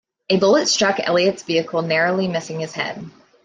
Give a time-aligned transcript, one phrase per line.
[0.31, 3.07] A bullet struck Elliott's vehicle, narrowly missing his head.